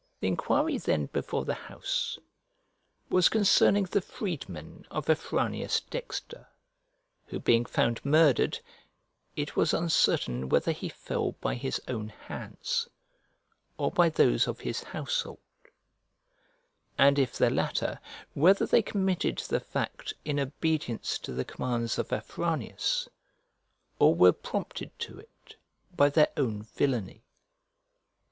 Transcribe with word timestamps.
The 0.19 0.27
enquiry 0.27 0.79
then 0.79 1.09
before 1.13 1.45
the 1.45 1.53
house 1.53 2.17
was 3.11 3.29
concerning 3.29 3.83
the 3.83 4.01
freedmen 4.01 4.87
of 4.89 5.07
Afranius 5.07 5.79
Dexter, 5.91 6.47
who 7.27 7.39
being 7.39 7.65
found 7.65 8.03
murdered, 8.03 8.61
it 9.35 9.55
was 9.55 9.75
uncertain 9.75 10.49
whether 10.49 10.71
he 10.71 10.89
fell 10.89 11.33
by 11.33 11.53
his 11.53 11.79
own 11.87 12.09
hands, 12.09 12.87
or 13.77 13.91
by 13.91 14.09
those 14.09 14.47
of 14.47 14.61
his 14.61 14.81
household; 14.81 15.37
and 16.97 17.19
if 17.19 17.37
the 17.37 17.51
latter, 17.51 17.99
whether 18.33 18.65
they 18.65 18.81
committed 18.81 19.37
the 19.37 19.59
fact 19.59 20.15
in 20.25 20.39
obedience 20.39 21.19
to 21.19 21.31
the 21.31 21.45
commands 21.45 21.99
of 21.99 22.11
Afranius, 22.11 23.07
or 23.99 24.15
were 24.15 24.33
prompted 24.33 24.97
to 24.97 25.19
it 25.19 25.57
by 25.95 26.09
their 26.09 26.29
own 26.37 26.63
villainy. 26.63 27.21